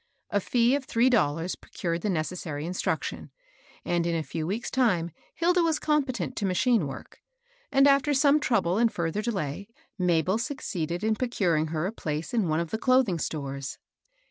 [0.31, 3.29] A fee of three dollars procured the necessary instruction,
[3.85, 7.21] and, in a few weeks' time Hilda was competent to machine work;
[7.71, 9.67] and after some trou ble and further delay,
[9.99, 13.77] Mabel succeeded in procur ing her a place in one of the clothing stores.